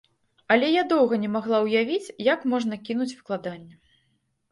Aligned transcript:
Але 0.53 0.69
я 0.75 0.83
доўга 0.93 1.19
не 1.25 1.29
магла 1.35 1.59
ўявіць, 1.65 2.13
як 2.29 2.47
можна 2.53 2.79
кінуць 2.87 3.11
выкладанне. 3.19 3.75